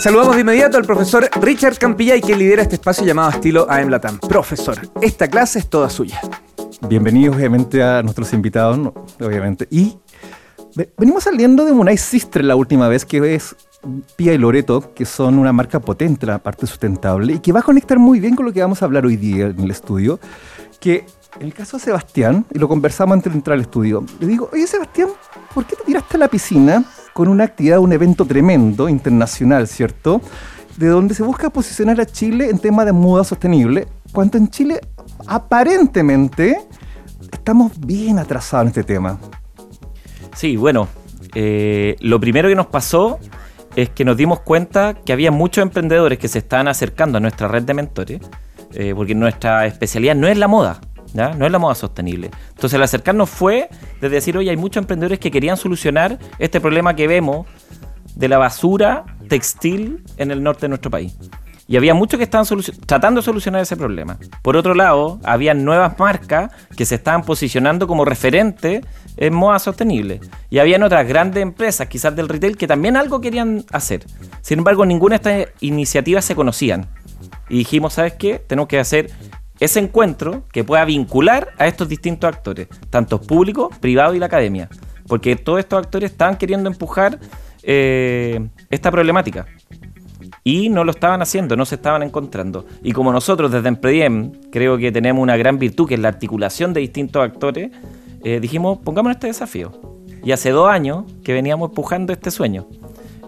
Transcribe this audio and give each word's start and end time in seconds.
Saludamos 0.00 0.34
de 0.34 0.42
inmediato 0.42 0.76
al 0.76 0.84
profesor 0.84 1.30
Richard 1.40 1.78
Campillay, 1.78 2.20
que 2.20 2.36
lidera 2.36 2.60
este 2.62 2.74
espacio 2.74 3.06
llamado 3.06 3.30
Estilo 3.30 3.66
AM. 3.70 4.18
Profesor, 4.28 4.76
esta 5.00 5.28
clase 5.28 5.58
es 5.58 5.68
toda 5.68 5.88
suya. 5.88 6.20
Bienvenidos, 6.88 7.36
obviamente, 7.36 7.82
a 7.82 8.02
nuestros 8.02 8.32
invitados, 8.34 8.78
obviamente. 9.18 9.66
Y 9.70 9.96
venimos 10.98 11.24
saliendo 11.24 11.64
de 11.64 11.72
Munay 11.72 11.96
Sister 11.96 12.44
la 12.44 12.54
última 12.54 12.86
vez, 12.88 13.06
que 13.06 13.34
es 13.34 13.56
Pia 14.16 14.34
y 14.34 14.38
Loreto, 14.38 14.92
que 14.94 15.06
son 15.06 15.38
una 15.38 15.54
marca 15.54 15.80
potente, 15.80 16.26
la 16.26 16.38
parte 16.38 16.66
sustentable, 16.66 17.32
y 17.32 17.38
que 17.38 17.52
va 17.52 17.60
a 17.60 17.62
conectar 17.62 17.98
muy 17.98 18.20
bien 18.20 18.36
con 18.36 18.44
lo 18.44 18.52
que 18.52 18.60
vamos 18.60 18.82
a 18.82 18.84
hablar 18.84 19.06
hoy 19.06 19.16
día 19.16 19.46
en 19.46 19.60
el 19.60 19.70
estudio, 19.70 20.20
que 20.80 21.06
el 21.40 21.52
caso 21.52 21.76
de 21.76 21.84
Sebastián, 21.84 22.46
y 22.52 22.58
lo 22.58 22.68
conversamos 22.68 23.14
antes 23.14 23.32
de 23.32 23.38
entrar 23.38 23.54
al 23.54 23.62
estudio, 23.62 24.04
le 24.20 24.26
digo, 24.26 24.48
oye 24.52 24.66
Sebastián, 24.66 25.08
¿por 25.52 25.66
qué 25.66 25.76
te 25.76 25.84
tiraste 25.84 26.16
a 26.16 26.20
la 26.20 26.28
piscina 26.28 26.84
con 27.12 27.28
una 27.28 27.44
actividad, 27.44 27.78
un 27.78 27.92
evento 27.92 28.24
tremendo, 28.24 28.88
internacional, 28.88 29.68
¿cierto? 29.68 30.20
De 30.76 30.88
donde 30.88 31.14
se 31.14 31.22
busca 31.22 31.50
posicionar 31.50 32.00
a 32.00 32.06
Chile 32.06 32.50
en 32.50 32.58
tema 32.58 32.84
de 32.84 32.92
moda 32.92 33.24
sostenible, 33.24 33.86
cuando 34.12 34.38
en 34.38 34.48
Chile 34.48 34.80
aparentemente 35.26 36.58
estamos 37.32 37.78
bien 37.78 38.18
atrasados 38.18 38.64
en 38.64 38.68
este 38.68 38.84
tema. 38.84 39.18
Sí, 40.34 40.56
bueno, 40.56 40.88
eh, 41.34 41.96
lo 42.00 42.18
primero 42.18 42.48
que 42.48 42.56
nos 42.56 42.66
pasó 42.66 43.18
es 43.76 43.90
que 43.90 44.04
nos 44.04 44.16
dimos 44.16 44.40
cuenta 44.40 44.94
que 44.94 45.12
había 45.12 45.30
muchos 45.30 45.62
emprendedores 45.62 46.18
que 46.18 46.28
se 46.28 46.38
estaban 46.38 46.68
acercando 46.68 47.18
a 47.18 47.20
nuestra 47.20 47.48
red 47.48 47.62
de 47.62 47.74
mentores, 47.74 48.20
eh, 48.72 48.92
porque 48.94 49.14
nuestra 49.14 49.66
especialidad 49.66 50.16
no 50.16 50.26
es 50.26 50.36
la 50.36 50.48
moda, 50.48 50.80
no 51.14 51.46
es 51.46 51.52
la 51.52 51.58
moda 51.58 51.74
sostenible. 51.74 52.30
Entonces 52.50 52.74
el 52.74 52.82
acercarnos 52.82 53.30
fue 53.30 53.68
de 54.00 54.08
decir, 54.08 54.36
oye, 54.36 54.50
hay 54.50 54.56
muchos 54.56 54.82
emprendedores 54.82 55.18
que 55.18 55.30
querían 55.30 55.56
solucionar 55.56 56.18
este 56.38 56.60
problema 56.60 56.94
que 56.94 57.06
vemos 57.06 57.46
de 58.14 58.28
la 58.28 58.38
basura 58.38 59.04
textil 59.28 60.04
en 60.16 60.30
el 60.30 60.42
norte 60.42 60.62
de 60.62 60.68
nuestro 60.68 60.90
país. 60.90 61.16
Y 61.66 61.78
había 61.78 61.94
muchos 61.94 62.18
que 62.18 62.24
estaban 62.24 62.46
tratando 62.84 63.20
de 63.20 63.24
solucionar 63.24 63.62
ese 63.62 63.76
problema. 63.76 64.18
Por 64.42 64.56
otro 64.56 64.74
lado, 64.74 65.18
había 65.24 65.54
nuevas 65.54 65.98
marcas 65.98 66.52
que 66.76 66.84
se 66.84 66.96
estaban 66.96 67.22
posicionando 67.22 67.86
como 67.86 68.04
referentes 68.04 68.84
en 69.16 69.34
moda 69.34 69.58
sostenible. 69.58 70.20
Y 70.50 70.58
habían 70.58 70.82
otras 70.82 71.08
grandes 71.08 71.42
empresas, 71.42 71.88
quizás 71.88 72.14
del 72.14 72.28
retail, 72.28 72.58
que 72.58 72.66
también 72.66 72.98
algo 72.98 73.20
querían 73.20 73.64
hacer. 73.72 74.04
Sin 74.42 74.58
embargo, 74.58 74.84
ninguna 74.84 75.18
de 75.18 75.40
estas 75.40 75.54
iniciativas 75.62 76.26
se 76.26 76.34
conocían. 76.34 76.86
Y 77.48 77.58
dijimos, 77.58 77.94
¿sabes 77.94 78.14
qué? 78.14 78.38
Tenemos 78.46 78.68
que 78.68 78.78
hacer 78.78 79.10
ese 79.60 79.80
encuentro 79.80 80.42
que 80.52 80.64
pueda 80.64 80.84
vincular 80.84 81.52
a 81.58 81.66
estos 81.66 81.88
distintos 81.88 82.28
actores, 82.28 82.68
tanto 82.90 83.20
público, 83.20 83.70
privado 83.80 84.14
y 84.14 84.18
la 84.18 84.26
academia. 84.26 84.68
Porque 85.06 85.36
todos 85.36 85.60
estos 85.60 85.78
actores 85.78 86.10
estaban 86.10 86.36
queriendo 86.36 86.68
empujar 86.68 87.18
eh, 87.62 88.48
esta 88.70 88.90
problemática. 88.90 89.46
Y 90.42 90.68
no 90.68 90.84
lo 90.84 90.90
estaban 90.90 91.22
haciendo, 91.22 91.56
no 91.56 91.64
se 91.64 91.76
estaban 91.76 92.02
encontrando. 92.02 92.66
Y 92.82 92.92
como 92.92 93.12
nosotros 93.12 93.50
desde 93.50 93.68
Emprediem 93.68 94.32
creo 94.50 94.76
que 94.76 94.92
tenemos 94.92 95.22
una 95.22 95.36
gran 95.36 95.58
virtud, 95.58 95.88
que 95.88 95.94
es 95.94 96.00
la 96.00 96.08
articulación 96.08 96.74
de 96.74 96.80
distintos 96.80 97.22
actores, 97.22 97.70
eh, 98.22 98.40
dijimos, 98.40 98.78
pongámonos 98.84 99.16
este 99.16 99.28
desafío. 99.28 99.72
Y 100.22 100.32
hace 100.32 100.50
dos 100.50 100.68
años 100.68 101.04
que 101.22 101.32
veníamos 101.32 101.70
empujando 101.70 102.12
este 102.12 102.30
sueño. 102.30 102.66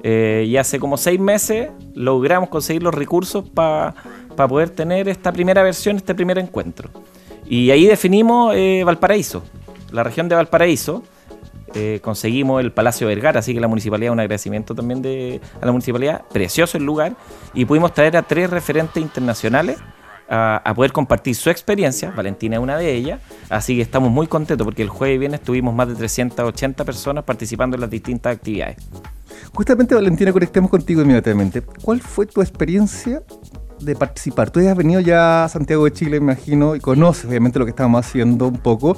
Eh, 0.03 0.45
y 0.47 0.57
hace 0.57 0.79
como 0.79 0.97
seis 0.97 1.19
meses 1.19 1.71
logramos 1.95 2.49
conseguir 2.49 2.83
los 2.83 2.95
recursos 2.95 3.49
para 3.49 3.95
para 4.37 4.49
poder 4.49 4.71
tener 4.71 5.09
esta 5.09 5.33
primera 5.33 5.63
versión, 5.63 5.97
este 5.97 6.15
primer 6.15 6.39
encuentro. 6.39 6.91
Y 7.47 7.71
ahí 7.71 7.87
definimos 7.87 8.55
eh, 8.55 8.83
Valparaíso, 8.85 9.43
la 9.93 10.03
región 10.03 10.29
de 10.29 10.35
Valparaíso. 10.35 11.03
Eh, 11.75 12.01
conseguimos 12.03 12.63
el 12.63 12.73
Palacio 12.73 13.07
Vergara, 13.07 13.41
así 13.41 13.53
que 13.53 13.61
la 13.61 13.69
municipalidad, 13.69 14.13
un 14.13 14.21
agradecimiento 14.21 14.75
también 14.75 15.03
de, 15.03 15.41
a 15.61 15.67
la 15.67 15.73
municipalidad, 15.73 16.23
precioso 16.33 16.79
el 16.79 16.85
lugar, 16.85 17.17
y 17.53 17.65
pudimos 17.65 17.93
traer 17.93 18.17
a 18.17 18.23
tres 18.23 18.49
referentes 18.49 19.03
internacionales 19.03 19.79
a, 20.29 20.73
poder 20.75 20.93
compartir 20.93 21.35
su 21.35 21.51
experiencia, 21.51 22.11
Valentina 22.11 22.57
es 22.57 22.63
una 22.63 22.77
de 22.77 22.93
ellas, 22.95 23.21
así 23.49 23.77
que 23.77 23.83
estamos 23.83 24.11
muy 24.11 24.27
contentos 24.27 24.65
porque 24.65 24.83
el 24.83 24.89
jueves 24.89 25.19
viernes 25.21 25.41
tuvimos 25.41 25.75
más 25.75 25.89
de 25.89 25.95
380 25.95 26.85
personas 26.85 27.25
participando 27.25 27.77
en 27.77 27.83
las 27.83 27.91
distintas 27.91 28.37
actividades. 28.37 28.77
Justamente 29.53 29.95
Valentina, 29.95 30.33
conectemos 30.33 30.71
contigo 30.71 31.03
inmediatamente. 31.03 31.63
¿Cuál 31.63 32.01
fue 32.01 32.27
tu 32.27 32.41
experiencia 32.41 33.23
de 33.81 33.95
participar. 33.95 34.51
Tú 34.51 34.61
has 34.61 34.77
venido 34.77 35.01
ya 35.01 35.45
a 35.45 35.49
Santiago 35.49 35.85
de 35.85 35.93
Chile, 35.93 36.17
imagino, 36.17 36.77
y 36.77 36.81
conoces 36.81 37.27
obviamente 37.27 37.59
lo 37.59 37.65
que 37.65 37.71
estamos 37.71 38.05
haciendo 38.05 38.49
un 38.49 38.59
poco. 38.59 38.97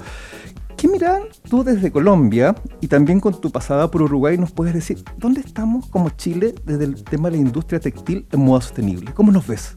¿Qué 0.77 0.87
miran 0.87 1.23
tú 1.51 1.65
desde 1.65 1.91
Colombia 1.91 2.55
y 2.81 2.87
también 2.87 3.19
con 3.19 3.41
tu 3.41 3.51
pasada 3.51 3.91
por 3.91 4.03
Uruguay 4.03 4.39
nos 4.39 4.53
puedes 4.53 4.75
decir 4.75 5.03
dónde 5.17 5.41
estamos 5.41 5.87
como 5.87 6.11
Chile 6.11 6.55
desde 6.65 6.85
el 6.85 7.03
tema 7.03 7.31
de 7.31 7.37
la 7.37 7.43
industria 7.43 7.81
textil 7.81 8.27
en 8.31 8.41
modo 8.41 8.61
sostenible? 8.61 9.13
¿Cómo 9.13 9.33
nos 9.33 9.47
ves? 9.49 9.77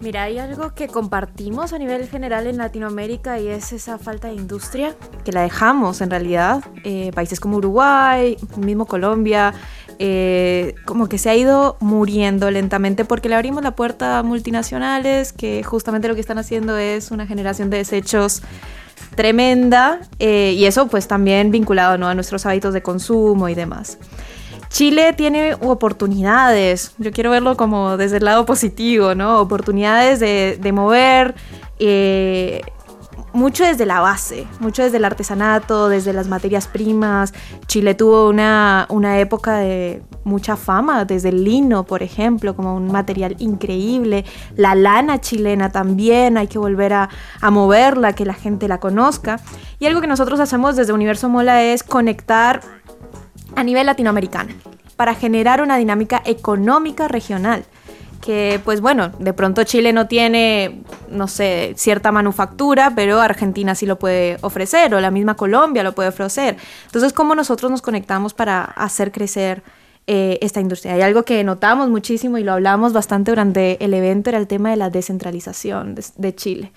Mira, 0.00 0.24
hay 0.24 0.38
algo 0.38 0.74
que 0.74 0.88
compartimos 0.88 1.72
a 1.72 1.78
nivel 1.78 2.08
general 2.08 2.46
en 2.46 2.58
Latinoamérica 2.58 3.38
y 3.38 3.48
es 3.48 3.72
esa 3.72 3.96
falta 3.96 4.28
de 4.28 4.34
industria, 4.34 4.94
que 5.24 5.32
la 5.32 5.42
dejamos 5.42 6.00
en 6.00 6.10
realidad. 6.10 6.64
Eh, 6.84 7.10
países 7.14 7.40
como 7.40 7.58
Uruguay, 7.58 8.36
mismo 8.56 8.86
Colombia, 8.86 9.54
eh, 9.98 10.74
como 10.84 11.08
que 11.08 11.18
se 11.18 11.30
ha 11.30 11.36
ido 11.36 11.76
muriendo 11.80 12.50
lentamente 12.50 13.04
porque 13.04 13.28
le 13.28 13.34
abrimos 13.34 13.62
la 13.62 13.76
puerta 13.76 14.18
a 14.18 14.22
multinacionales 14.22 15.32
que 15.32 15.62
justamente 15.62 16.08
lo 16.08 16.14
que 16.14 16.20
están 16.20 16.38
haciendo 16.38 16.76
es 16.76 17.10
una 17.10 17.26
generación 17.26 17.70
de 17.70 17.78
desechos 17.78 18.42
tremenda 19.14 20.00
eh, 20.18 20.54
y 20.56 20.64
eso 20.64 20.88
pues 20.88 21.08
también 21.08 21.50
vinculado 21.50 21.98
¿no? 21.98 22.08
a 22.08 22.14
nuestros 22.14 22.46
hábitos 22.46 22.74
de 22.74 22.82
consumo 22.82 23.48
y 23.48 23.54
demás. 23.54 23.98
Chile 24.68 25.12
tiene 25.12 25.54
oportunidades, 25.60 26.94
yo 26.98 27.12
quiero 27.12 27.30
verlo 27.30 27.56
como 27.56 27.96
desde 27.96 28.16
el 28.16 28.24
lado 28.24 28.44
positivo, 28.44 29.14
¿no? 29.14 29.40
Oportunidades 29.40 30.18
de, 30.18 30.58
de 30.60 30.72
mover 30.72 31.36
eh, 31.78 32.60
mucho 33.32 33.64
desde 33.64 33.86
la 33.86 34.00
base, 34.00 34.46
mucho 34.60 34.82
desde 34.82 34.98
el 34.98 35.04
artesanato, 35.04 35.88
desde 35.88 36.12
las 36.12 36.28
materias 36.28 36.66
primas. 36.66 37.34
Chile 37.66 37.94
tuvo 37.94 38.28
una, 38.28 38.86
una 38.90 39.18
época 39.18 39.58
de 39.58 40.02
mucha 40.24 40.56
fama, 40.56 41.04
desde 41.04 41.30
el 41.30 41.44
lino, 41.44 41.84
por 41.84 42.02
ejemplo, 42.02 42.54
como 42.54 42.74
un 42.74 42.90
material 42.90 43.36
increíble. 43.38 44.24
La 44.56 44.74
lana 44.74 45.20
chilena 45.20 45.70
también, 45.70 46.38
hay 46.38 46.46
que 46.46 46.58
volver 46.58 46.92
a, 46.92 47.08
a 47.40 47.50
moverla, 47.50 48.14
que 48.14 48.24
la 48.24 48.34
gente 48.34 48.68
la 48.68 48.78
conozca. 48.78 49.40
Y 49.78 49.86
algo 49.86 50.00
que 50.00 50.06
nosotros 50.06 50.40
hacemos 50.40 50.76
desde 50.76 50.92
Universo 50.92 51.28
Mola 51.28 51.62
es 51.62 51.82
conectar 51.82 52.60
a 53.56 53.62
nivel 53.62 53.86
latinoamericano 53.86 54.54
para 54.96 55.14
generar 55.14 55.60
una 55.60 55.76
dinámica 55.76 56.22
económica 56.24 57.08
regional 57.08 57.64
que 58.24 58.58
pues 58.64 58.80
bueno, 58.80 59.10
de 59.18 59.34
pronto 59.34 59.64
Chile 59.64 59.92
no 59.92 60.08
tiene, 60.08 60.80
no 61.10 61.28
sé, 61.28 61.74
cierta 61.76 62.10
manufactura, 62.10 62.94
pero 62.96 63.20
Argentina 63.20 63.74
sí 63.74 63.84
lo 63.84 63.98
puede 63.98 64.38
ofrecer, 64.40 64.94
o 64.94 65.00
la 65.02 65.10
misma 65.10 65.34
Colombia 65.34 65.82
lo 65.82 65.94
puede 65.94 66.08
ofrecer. 66.08 66.56
Entonces, 66.86 67.12
¿cómo 67.12 67.34
nosotros 67.34 67.70
nos 67.70 67.82
conectamos 67.82 68.32
para 68.32 68.64
hacer 68.64 69.12
crecer 69.12 69.62
eh, 70.06 70.38
esta 70.40 70.60
industria? 70.60 70.94
Hay 70.94 71.02
algo 71.02 71.24
que 71.24 71.44
notamos 71.44 71.90
muchísimo 71.90 72.38
y 72.38 72.44
lo 72.44 72.54
hablamos 72.54 72.94
bastante 72.94 73.30
durante 73.30 73.84
el 73.84 73.92
evento, 73.92 74.30
era 74.30 74.38
el 74.38 74.46
tema 74.46 74.70
de 74.70 74.76
la 74.76 74.88
descentralización 74.88 75.94
de, 75.94 76.34
Chile. 76.34 76.72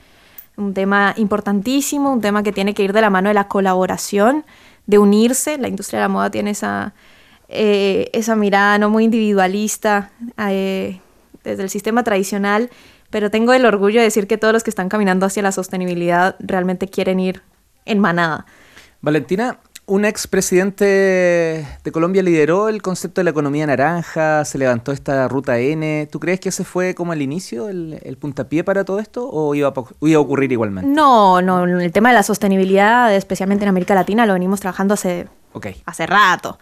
Un 0.58 0.74
tema 0.74 1.14
importantísimo, 1.16 2.12
un 2.12 2.20
tema 2.20 2.44
que 2.44 2.52
tiene 2.52 2.74
que 2.74 2.84
ir 2.84 2.92
de 2.92 3.00
la 3.00 3.10
mano 3.10 3.30
de 3.30 3.36
la 3.36 3.48
colaboración, 3.48 4.44
de 4.86 4.98
unirse. 4.98 5.58
La 5.58 5.70
industria 5.70 6.00
de 6.00 6.04
la 6.04 6.10
moda 6.10 6.30
tiene 6.30 6.50
esa, 6.50 6.94
eh, 7.48 8.10
esa 8.12 8.36
mirada 8.36 8.78
no 8.80 8.90
muy 8.90 9.06
individualista. 9.06 10.12
Eh, 10.50 11.00
desde 11.48 11.64
el 11.64 11.70
sistema 11.70 12.04
tradicional, 12.04 12.70
pero 13.10 13.32
tengo 13.32 13.54
el 13.54 13.66
orgullo 13.66 14.00
de 14.00 14.06
decir 14.06 14.28
que 14.28 14.38
todos 14.38 14.54
los 14.54 14.64
que 14.64 14.70
están 14.70 14.90
caminando 14.90 15.26
hacia 15.26 15.42
la 15.42 15.52
sostenibilidad 15.52 16.36
realmente 16.40 16.88
quieren 16.88 17.20
ir 17.20 17.42
en 17.86 18.00
manada. 18.00 18.46
Valentina, 19.02 19.60
un 19.86 20.04
expresidente 20.04 20.86
de 21.82 21.92
Colombia 21.94 22.22
lideró 22.22 22.68
el 22.68 22.82
concepto 22.82 23.22
de 23.22 23.24
la 23.24 23.30
economía 23.30 23.66
naranja, 23.66 24.44
se 24.44 24.58
levantó 24.58 24.92
esta 24.92 25.30
ruta 25.30 25.60
N. 25.60 26.08
¿Tú 26.12 26.20
crees 26.20 26.42
que 26.42 26.50
ese 26.50 26.66
fue 26.66 26.94
como 26.94 27.14
el 27.14 27.22
inicio, 27.22 27.70
el, 27.70 28.18
puntapié 28.20 28.66
para 28.66 28.84
todo 28.84 29.00
esto 29.00 29.30
o 29.30 29.56
iba 29.56 29.70
a, 29.70 29.74
iba 30.02 30.18
a, 30.18 30.22
ocurrir 30.22 30.52
igualmente? 30.52 30.90
No, 30.90 31.42
no, 31.42 31.64
el 31.64 31.92
tema 31.94 32.10
de 32.10 32.16
la 32.16 32.24
sostenibilidad, 32.24 33.16
especialmente 33.16 33.64
en 33.64 33.70
América 33.70 33.96
Latina, 33.96 34.26
lo 34.26 34.34
venimos 34.34 34.60
trabajando 34.60 34.94
hace, 34.94 35.30
hace 35.86 36.06
rato. 36.06 36.60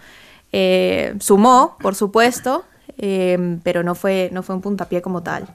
Eh, 0.51 1.15
sumó, 1.19 1.77
por 1.81 1.95
supuesto, 1.95 2.63
Em, 2.97 3.59
pero 3.61 3.83
no 3.83 3.95
fue, 3.95 4.29
no 4.31 4.43
fue 4.43 4.55
un 4.55 4.61
puntapié 4.61 5.01
como 5.01 5.21
tal. 5.23 5.47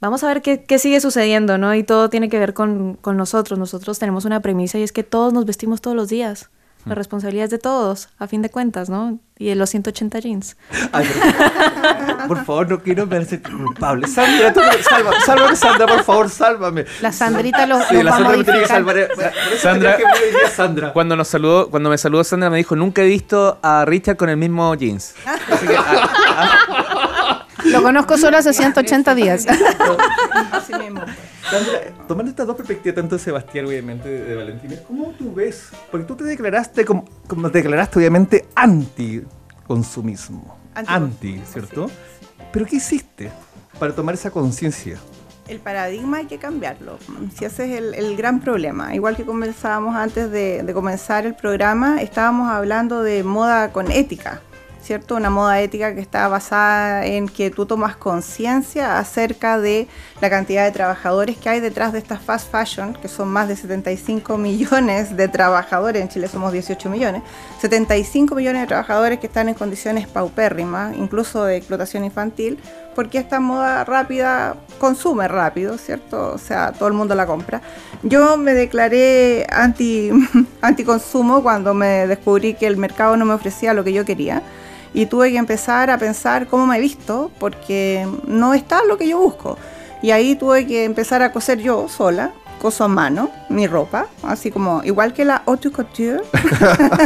Vamos 0.00 0.24
a 0.24 0.28
ver 0.28 0.42
qué, 0.42 0.64
qué, 0.64 0.78
sigue 0.78 1.00
sucediendo, 1.00 1.58
¿no? 1.58 1.74
Y 1.74 1.82
todo 1.82 2.10
tiene 2.10 2.28
que 2.28 2.38
ver 2.38 2.54
con, 2.54 2.94
con, 2.94 3.16
nosotros. 3.16 3.58
Nosotros 3.58 3.98
tenemos 3.98 4.24
una 4.24 4.40
premisa 4.40 4.78
y 4.78 4.82
es 4.82 4.92
que 4.92 5.02
todos 5.02 5.32
nos 5.32 5.46
vestimos 5.46 5.80
todos 5.80 5.96
los 5.96 6.08
días. 6.08 6.50
La 6.86 6.94
responsabilidad 6.94 7.44
es 7.46 7.50
de 7.50 7.58
todos, 7.58 8.08
a 8.18 8.26
fin 8.28 8.42
de 8.42 8.50
cuentas, 8.50 8.88
¿no? 8.88 9.18
Y 9.38 9.46
de 9.48 9.54
los 9.56 9.70
180 9.70 10.18
jeans. 10.20 10.56
Ay, 10.92 11.06
pero- 11.12 12.28
por 12.28 12.44
favor, 12.44 12.68
no 12.70 12.78
quiero 12.80 13.06
verse 13.06 13.42
culpable. 13.42 14.06
Sandra, 14.08 14.52
tú, 14.52 14.60
sálvame, 14.88 15.16
sálvame, 15.26 15.56
Sandra, 15.56 15.86
por 15.86 16.02
favor, 16.04 16.30
sálvame. 16.30 16.84
La 17.02 17.12
Sandrita 17.12 17.66
lo, 17.66 17.80
Sí, 17.82 18.02
la 18.02 18.10
va 18.12 18.16
Sandra 18.18 18.36
me 18.38 18.44
tiene 18.44 18.60
que 18.60 18.66
salvar. 18.66 18.96
Eso 18.98 19.12
Sandra- 19.60 19.96
que 19.96 20.04
Sandra. 20.54 20.92
Cuando 20.92 21.16
nos 21.16 21.28
saludó, 21.28 21.68
cuando 21.70 21.90
me 21.90 21.98
saludó 21.98 22.24
Sandra 22.24 22.50
me 22.50 22.56
dijo, 22.58 22.76
nunca 22.76 23.02
he 23.02 23.06
visto 23.06 23.58
a 23.62 23.84
Richard 23.84 24.16
con 24.16 24.28
el 24.30 24.36
mismo 24.36 24.74
jeans. 24.74 25.14
Así 25.50 25.66
que, 25.66 25.76
ah, 25.76 26.10
ah, 26.36 27.46
Lo 27.64 27.82
conozco 27.82 28.16
solo 28.16 28.36
hace 28.38 28.52
180 28.54 29.14
días. 29.14 29.44
Así 30.52 30.72
mismo. 30.74 31.02
Tomando 32.08 32.30
estas 32.30 32.46
dos 32.46 32.56
perspectivas, 32.56 32.96
tanto 32.96 33.16
de 33.16 33.22
Sebastián, 33.22 33.66
obviamente, 33.66 34.08
de, 34.08 34.24
de 34.24 34.34
Valentina, 34.36 34.76
¿cómo 34.86 35.10
tú 35.12 35.32
ves? 35.34 35.68
Porque 35.90 36.06
tú 36.06 36.16
te 36.16 36.24
declaraste 36.24 36.84
como, 36.84 37.04
como 37.28 37.50
te 37.50 37.58
declaraste, 37.58 37.98
obviamente, 37.98 38.46
anti-consumismo. 38.54 40.56
Anti- 40.74 40.92
Anti, 40.92 41.42
¿cierto? 41.50 41.90
¿Pero 42.52 42.66
qué 42.66 42.76
hiciste 42.76 43.30
para 43.78 43.94
tomar 43.94 44.14
esa 44.14 44.30
conciencia? 44.30 44.98
El 45.48 45.60
paradigma 45.60 46.18
hay 46.18 46.26
que 46.26 46.38
cambiarlo. 46.38 46.98
Si 47.36 47.44
ese 47.44 47.72
es 47.72 47.78
el, 47.78 47.94
el 47.94 48.16
gran 48.16 48.40
problema. 48.40 48.94
Igual 48.94 49.16
que 49.16 49.24
conversábamos 49.24 49.94
antes 49.94 50.30
de, 50.32 50.64
de 50.64 50.74
comenzar 50.74 51.24
el 51.24 51.34
programa, 51.36 52.02
estábamos 52.02 52.50
hablando 52.50 53.02
de 53.04 53.22
moda 53.22 53.70
con 53.72 53.90
ética, 53.92 54.40
¿cierto? 54.86 55.16
Una 55.16 55.30
moda 55.30 55.60
ética 55.60 55.94
que 55.96 56.00
está 56.00 56.28
basada 56.28 57.04
en 57.04 57.28
que 57.28 57.50
tú 57.50 57.66
tomas 57.66 57.96
conciencia 57.96 58.98
acerca 59.00 59.58
de 59.58 59.88
la 60.20 60.30
cantidad 60.30 60.64
de 60.64 60.70
trabajadores 60.70 61.36
que 61.36 61.48
hay 61.48 61.58
detrás 61.58 61.92
de 61.92 61.98
esta 61.98 62.18
fast 62.18 62.52
fashion, 62.52 62.94
que 62.94 63.08
son 63.08 63.28
más 63.28 63.48
de 63.48 63.56
75 63.56 64.38
millones 64.38 65.16
de 65.16 65.26
trabajadores, 65.26 66.00
en 66.00 66.08
Chile 66.08 66.28
somos 66.28 66.52
18 66.52 66.88
millones, 66.88 67.22
75 67.60 68.36
millones 68.36 68.62
de 68.62 68.66
trabajadores 68.68 69.18
que 69.18 69.26
están 69.26 69.48
en 69.48 69.54
condiciones 69.54 70.06
paupérrimas, 70.06 70.96
incluso 70.96 71.44
de 71.44 71.56
explotación 71.56 72.04
infantil, 72.04 72.60
porque 72.94 73.18
esta 73.18 73.40
moda 73.40 73.82
rápida 73.82 74.54
consume 74.78 75.26
rápido, 75.26 75.78
¿cierto? 75.78 76.32
O 76.32 76.38
sea, 76.38 76.72
todo 76.72 76.86
el 76.86 76.94
mundo 76.94 77.16
la 77.16 77.26
compra. 77.26 77.60
Yo 78.04 78.36
me 78.36 78.54
declaré 78.54 79.46
anti, 79.50 80.10
anticonsumo 80.62 81.42
cuando 81.42 81.74
me 81.74 82.06
descubrí 82.06 82.54
que 82.54 82.68
el 82.68 82.76
mercado 82.76 83.16
no 83.16 83.24
me 83.24 83.34
ofrecía 83.34 83.74
lo 83.74 83.82
que 83.82 83.92
yo 83.92 84.04
quería 84.04 84.42
y 84.96 85.04
tuve 85.04 85.30
que 85.30 85.36
empezar 85.36 85.90
a 85.90 85.98
pensar 85.98 86.46
cómo 86.46 86.66
me 86.66 86.78
he 86.78 86.80
visto 86.80 87.30
porque 87.38 88.08
no 88.26 88.54
está 88.54 88.82
lo 88.82 88.96
que 88.96 89.06
yo 89.06 89.18
busco. 89.18 89.58
Y 90.00 90.10
ahí 90.10 90.36
tuve 90.36 90.66
que 90.66 90.84
empezar 90.84 91.20
a 91.20 91.32
coser 91.32 91.58
yo 91.58 91.86
sola, 91.86 92.32
coso 92.62 92.84
a 92.84 92.88
mano, 92.88 93.30
mi 93.50 93.66
ropa, 93.66 94.06
así 94.22 94.50
como 94.50 94.82
igual 94.84 95.12
que 95.12 95.26
la 95.26 95.42
haute 95.44 95.70
couture, 95.70 96.22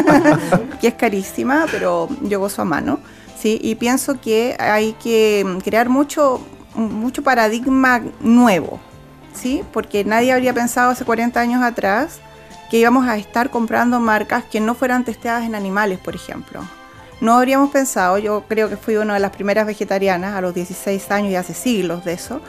que 0.80 0.86
es 0.86 0.94
carísima, 0.94 1.66
pero 1.68 2.08
yo 2.22 2.38
gozo 2.38 2.62
a 2.62 2.64
mano. 2.64 3.00
Sí, 3.36 3.58
y 3.60 3.74
pienso 3.74 4.20
que 4.20 4.56
hay 4.60 4.92
que 4.92 5.44
crear 5.64 5.88
mucho, 5.88 6.40
mucho 6.76 7.24
paradigma 7.24 8.02
nuevo, 8.20 8.78
¿sí? 9.34 9.64
Porque 9.72 10.04
nadie 10.04 10.30
habría 10.30 10.54
pensado 10.54 10.92
hace 10.92 11.04
40 11.04 11.40
años 11.40 11.60
atrás 11.60 12.20
que 12.70 12.78
íbamos 12.78 13.08
a 13.08 13.16
estar 13.16 13.50
comprando 13.50 13.98
marcas 13.98 14.44
que 14.44 14.60
no 14.60 14.76
fueran 14.76 15.04
testeadas 15.04 15.44
en 15.44 15.56
animales, 15.56 15.98
por 15.98 16.14
ejemplo. 16.14 16.62
No 17.20 17.34
habríamos 17.34 17.70
pensado, 17.70 18.16
yo 18.16 18.44
creo 18.48 18.70
que 18.70 18.76
fui 18.76 18.96
una 18.96 19.14
de 19.14 19.20
las 19.20 19.30
primeras 19.30 19.66
vegetarianas 19.66 20.34
a 20.34 20.40
los 20.40 20.54
16 20.54 21.10
años 21.10 21.32
y 21.32 21.36
hace 21.36 21.52
siglos 21.52 22.04
de 22.04 22.14
eso, 22.14 22.40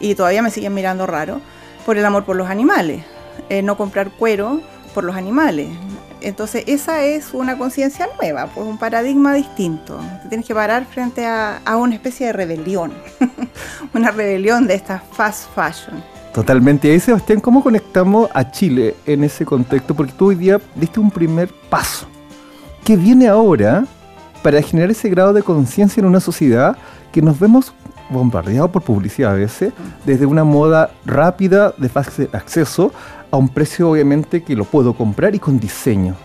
y 0.00 0.16
todavía 0.16 0.42
me 0.42 0.50
siguen 0.50 0.74
mirando 0.74 1.06
raro, 1.06 1.40
por 1.86 1.96
el 1.96 2.04
amor 2.04 2.24
por 2.24 2.34
los 2.34 2.48
animales, 2.48 3.04
eh, 3.48 3.62
no 3.62 3.76
comprar 3.76 4.10
cuero 4.10 4.60
por 4.92 5.04
los 5.04 5.14
animales. 5.14 5.68
Entonces 6.20 6.64
esa 6.66 7.04
es 7.04 7.32
una 7.32 7.56
conciencia 7.56 8.08
nueva, 8.20 8.46
pues 8.46 8.66
un 8.66 8.76
paradigma 8.76 9.34
distinto. 9.34 10.00
Tienes 10.28 10.46
que 10.46 10.54
parar 10.54 10.84
frente 10.86 11.24
a, 11.24 11.58
a 11.64 11.76
una 11.76 11.94
especie 11.94 12.26
de 12.26 12.32
rebelión, 12.32 12.92
una 13.94 14.10
rebelión 14.10 14.66
de 14.66 14.74
esta 14.74 15.00
fast 15.12 15.44
fashion. 15.54 16.02
Totalmente. 16.34 16.90
Ahí, 16.90 16.98
Sebastián, 16.98 17.40
¿cómo 17.40 17.62
conectamos 17.62 18.28
a 18.34 18.50
Chile 18.50 18.96
en 19.06 19.22
ese 19.22 19.44
contexto? 19.44 19.94
Porque 19.94 20.12
tú 20.12 20.26
hoy 20.26 20.34
día 20.34 20.60
diste 20.74 20.98
un 20.98 21.10
primer 21.10 21.52
paso. 21.70 22.08
¿Qué 22.84 22.96
viene 22.96 23.28
ahora 23.28 23.84
para 24.42 24.62
generar 24.62 24.90
ese 24.90 25.08
grado 25.08 25.32
de 25.32 25.42
conciencia 25.42 26.00
en 26.00 26.06
una 26.06 26.20
sociedad 26.20 26.76
que 27.12 27.22
nos 27.22 27.38
vemos 27.38 27.72
bombardeados 28.10 28.70
por 28.70 28.82
publicidad 28.82 29.32
a 29.32 29.34
veces, 29.34 29.72
desde 30.04 30.26
una 30.26 30.44
moda 30.44 30.90
rápida, 31.04 31.74
de 31.76 31.88
fácil 31.88 32.28
acceso, 32.32 32.92
a 33.30 33.36
un 33.36 33.48
precio 33.48 33.90
obviamente 33.90 34.42
que 34.42 34.56
lo 34.56 34.64
puedo 34.64 34.94
comprar 34.94 35.34
y 35.34 35.38
con 35.38 35.58
diseño? 35.58 36.16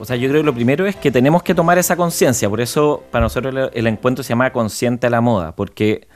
O 0.00 0.04
sea, 0.04 0.16
yo 0.16 0.28
creo 0.28 0.42
que 0.42 0.46
lo 0.46 0.54
primero 0.54 0.86
es 0.86 0.94
que 0.94 1.10
tenemos 1.10 1.42
que 1.42 1.54
tomar 1.54 1.76
esa 1.78 1.96
conciencia. 1.96 2.48
Por 2.48 2.60
eso, 2.60 3.02
para 3.10 3.24
nosotros 3.24 3.70
el, 3.72 3.86
encuentro 3.86 4.22
se 4.22 4.28
llama 4.28 4.52
Consciente 4.52 5.08
a 5.08 5.10
la 5.10 5.20
Moda. 5.20 5.56
Porque 5.56 6.06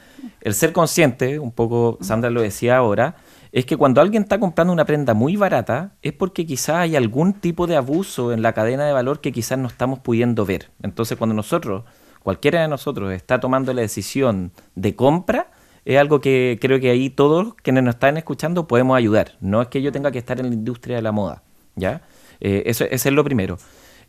el 0.41 0.53
ser 0.53 0.71
consciente, 0.71 1.37
un 1.37 1.51
poco 1.51 1.97
Sandra 2.01 2.29
lo 2.29 2.41
decía 2.41 2.77
ahora, 2.77 3.17
es 3.53 3.67
que 3.67 3.77
cuando 3.77 4.01
alguien 4.01 4.23
está 4.23 4.39
comprando 4.39 4.73
una 4.73 4.83
prenda 4.83 5.13
muy 5.13 5.35
barata, 5.35 5.93
es 6.01 6.11
porque 6.11 6.43
quizás 6.43 6.77
hay 6.77 6.95
algún 6.95 7.33
tipo 7.33 7.67
de 7.67 7.75
abuso 7.75 8.33
en 8.33 8.41
la 8.41 8.53
cadena 8.53 8.83
de 8.83 8.93
valor 8.93 9.21
que 9.21 9.31
quizás 9.31 9.59
no 9.59 9.67
estamos 9.67 9.99
pudiendo 9.99 10.43
ver. 10.43 10.71
Entonces, 10.81 11.19
cuando 11.19 11.35
nosotros, 11.35 11.83
cualquiera 12.23 12.63
de 12.63 12.67
nosotros, 12.67 13.13
está 13.13 13.39
tomando 13.39 13.71
la 13.71 13.81
decisión 13.81 14.51
de 14.73 14.95
compra, 14.95 15.51
es 15.85 15.99
algo 15.99 16.19
que 16.19 16.57
creo 16.59 16.79
que 16.79 16.89
ahí 16.89 17.11
todos 17.11 17.53
quienes 17.61 17.83
nos 17.83 17.93
están 17.93 18.17
escuchando 18.17 18.67
podemos 18.67 18.97
ayudar. 18.97 19.33
No 19.39 19.61
es 19.61 19.67
que 19.67 19.83
yo 19.83 19.91
tenga 19.91 20.09
que 20.09 20.17
estar 20.17 20.39
en 20.39 20.49
la 20.49 20.55
industria 20.55 20.95
de 20.95 21.03
la 21.03 21.11
moda, 21.11 21.43
¿ya? 21.75 22.01
Eh, 22.39 22.63
eso, 22.65 22.85
ese 22.85 23.09
es 23.09 23.13
lo 23.13 23.23
primero. 23.23 23.59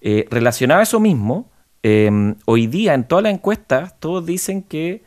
Eh, 0.01 0.27
relacionado 0.31 0.81
a 0.81 0.85
eso 0.85 1.01
mismo, 1.01 1.51
eh, 1.83 2.11
hoy 2.47 2.67
día 2.67 2.95
en 2.95 3.05
todas 3.05 3.25
las 3.25 3.35
encuestas 3.35 4.01
todos 4.01 4.25
dicen 4.25 4.63
que 4.63 5.03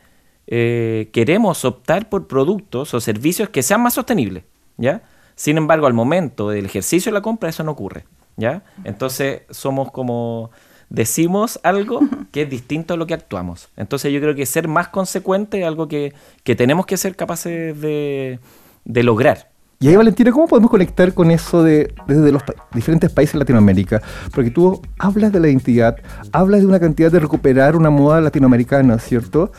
eh, 0.50 1.10
queremos 1.12 1.66
optar 1.66 2.08
por 2.08 2.26
productos 2.26 2.94
o 2.94 3.00
servicios 3.00 3.50
que 3.50 3.62
sean 3.62 3.82
más 3.82 3.94
sostenibles, 3.94 4.44
¿ya? 4.78 5.02
Sin 5.34 5.58
embargo, 5.58 5.86
al 5.86 5.92
momento 5.92 6.48
del 6.48 6.64
ejercicio 6.64 7.10
de 7.10 7.14
la 7.14 7.20
compra 7.20 7.50
eso 7.50 7.62
no 7.64 7.72
ocurre, 7.72 8.06
¿ya? 8.36 8.62
Entonces 8.84 9.42
somos 9.50 9.92
como 9.92 10.50
decimos 10.88 11.60
algo 11.62 12.00
que 12.32 12.42
es 12.42 12.50
distinto 12.50 12.94
a 12.94 12.96
lo 12.96 13.06
que 13.06 13.12
actuamos. 13.12 13.68
Entonces 13.76 14.10
yo 14.10 14.20
creo 14.20 14.34
que 14.34 14.46
ser 14.46 14.68
más 14.68 14.88
consecuente 14.88 15.60
es 15.60 15.66
algo 15.66 15.86
que, 15.86 16.14
que 16.44 16.56
tenemos 16.56 16.86
que 16.86 16.96
ser 16.96 17.14
capaces 17.14 17.78
de, 17.78 18.40
de 18.86 19.02
lograr. 19.02 19.50
Y 19.80 19.86
ahí, 19.86 19.94
Valentina, 19.94 20.32
¿cómo 20.32 20.48
podemos 20.48 20.72
conectar 20.72 21.14
con 21.14 21.30
eso 21.30 21.62
de, 21.62 21.94
desde 22.08 22.32
los 22.32 22.42
pa- 22.42 22.54
diferentes 22.74 23.12
países 23.12 23.34
de 23.34 23.38
Latinoamérica? 23.38 24.02
Porque 24.34 24.50
tú 24.50 24.82
hablas 24.98 25.30
de 25.30 25.38
la 25.38 25.46
identidad, 25.46 25.96
hablas 26.32 26.62
de 26.62 26.66
una 26.66 26.80
cantidad 26.80 27.12
de 27.12 27.20
recuperar 27.20 27.76
una 27.76 27.88
moda 27.88 28.20
latinoamericana, 28.20 28.98
¿cierto? 28.98 29.52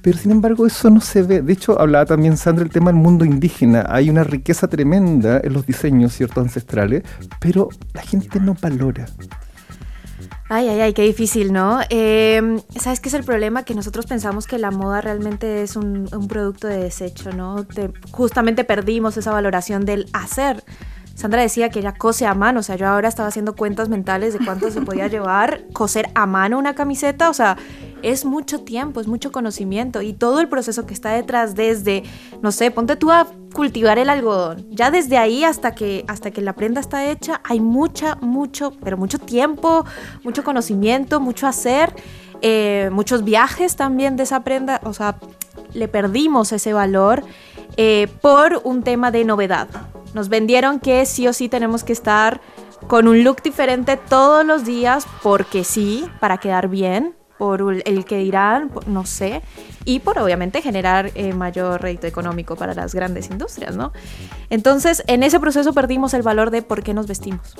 Pero 0.00 0.16
sin 0.16 0.30
embargo 0.30 0.66
eso 0.66 0.88
no 0.88 1.02
se 1.02 1.22
ve. 1.22 1.42
De 1.42 1.52
hecho, 1.52 1.78
hablaba 1.78 2.06
también 2.06 2.38
Sandra 2.38 2.64
el 2.64 2.70
tema 2.70 2.90
del 2.90 2.98
mundo 3.00 3.26
indígena. 3.26 3.84
Hay 3.90 4.08
una 4.08 4.24
riqueza 4.24 4.66
tremenda 4.66 5.40
en 5.44 5.52
los 5.52 5.66
diseños, 5.66 6.14
¿cierto? 6.14 6.40
Ancestrales, 6.40 7.02
pero 7.38 7.68
la 7.92 8.00
gente 8.00 8.40
no 8.40 8.56
valora. 8.58 9.04
Ay, 10.48 10.68
ay, 10.68 10.80
ay, 10.80 10.92
qué 10.92 11.02
difícil, 11.02 11.52
¿no? 11.52 11.80
Eh, 11.90 12.60
¿Sabes 12.78 13.00
qué 13.00 13.08
es 13.08 13.14
el 13.14 13.24
problema? 13.24 13.64
Que 13.64 13.74
nosotros 13.74 14.06
pensamos 14.06 14.46
que 14.46 14.58
la 14.58 14.70
moda 14.70 15.00
realmente 15.00 15.62
es 15.64 15.74
un, 15.74 16.08
producto 16.28 16.68
de 16.68 16.78
desecho, 16.78 17.32
¿no? 17.32 17.64
Te- 17.64 17.92
justamente 18.12 18.62
perdimos 18.62 19.16
esa 19.16 19.32
valoración 19.32 19.84
del 19.84 20.08
hacer. 20.12 20.62
Sandra 21.16 21.42
decía 21.42 21.70
que 21.70 21.80
ella 21.80 21.94
cose 21.94 22.26
a 22.26 22.34
mano, 22.34 22.60
o 22.60 22.62
sea, 22.62 22.76
yo 22.76 22.86
ahora 22.86 23.08
estaba 23.08 23.28
haciendo 23.28 23.56
cuentas 23.56 23.88
mentales 23.88 24.34
de 24.34 24.44
cuánto 24.44 24.70
se 24.70 24.82
podía 24.82 25.08
llevar 25.08 25.64
coser 25.72 26.10
a 26.14 26.26
mano 26.26 26.58
una 26.58 26.74
camiseta, 26.74 27.30
o 27.30 27.34
sea, 27.34 27.56
es 28.02 28.24
mucho 28.24 28.60
tiempo, 28.60 29.00
es 29.00 29.08
mucho 29.08 29.32
conocimiento 29.32 30.02
y 30.02 30.12
todo 30.12 30.40
el 30.40 30.48
proceso 30.48 30.86
que 30.86 30.92
está 30.94 31.10
detrás 31.12 31.54
desde, 31.54 32.04
no 32.42 32.52
sé, 32.52 32.70
ponte 32.70 32.96
tú 32.96 33.10
a 33.10 33.26
cultivar 33.56 33.98
el 33.98 34.10
algodón, 34.10 34.66
ya 34.68 34.90
desde 34.90 35.16
ahí 35.16 35.42
hasta 35.42 35.74
que, 35.74 36.04
hasta 36.08 36.30
que 36.30 36.42
la 36.42 36.52
prenda 36.52 36.78
está 36.78 37.06
hecha, 37.06 37.40
hay 37.42 37.58
mucha, 37.58 38.16
mucho, 38.16 38.74
pero 38.84 38.98
mucho 38.98 39.18
tiempo, 39.18 39.86
mucho 40.22 40.44
conocimiento, 40.44 41.20
mucho 41.20 41.46
hacer, 41.46 41.94
eh, 42.42 42.90
muchos 42.92 43.24
viajes 43.24 43.74
también 43.74 44.16
de 44.16 44.24
esa 44.24 44.44
prenda, 44.44 44.82
o 44.84 44.92
sea, 44.92 45.16
le 45.72 45.88
perdimos 45.88 46.52
ese 46.52 46.74
valor 46.74 47.24
eh, 47.78 48.08
por 48.20 48.60
un 48.62 48.82
tema 48.82 49.10
de 49.10 49.24
novedad. 49.24 49.68
Nos 50.12 50.28
vendieron 50.28 50.78
que 50.78 51.06
sí 51.06 51.26
o 51.26 51.32
sí 51.32 51.48
tenemos 51.48 51.82
que 51.82 51.94
estar 51.94 52.42
con 52.88 53.08
un 53.08 53.24
look 53.24 53.42
diferente 53.42 53.96
todos 53.96 54.44
los 54.44 54.66
días 54.66 55.06
porque 55.22 55.64
sí, 55.64 56.04
para 56.20 56.36
quedar 56.36 56.68
bien, 56.68 57.15
por 57.38 57.82
el 57.84 58.04
que 58.04 58.18
dirán, 58.18 58.70
no 58.86 59.04
sé, 59.04 59.42
y 59.84 60.00
por 60.00 60.18
obviamente 60.18 60.62
generar 60.62 61.10
eh, 61.14 61.34
mayor 61.34 61.82
rédito 61.82 62.06
económico 62.06 62.56
para 62.56 62.74
las 62.74 62.94
grandes 62.94 63.30
industrias, 63.30 63.76
¿no? 63.76 63.92
Entonces, 64.50 65.02
en 65.06 65.22
ese 65.22 65.38
proceso 65.40 65.72
perdimos 65.72 66.14
el 66.14 66.22
valor 66.22 66.50
de 66.50 66.62
por 66.62 66.82
qué 66.82 66.94
nos 66.94 67.06
vestimos, 67.06 67.54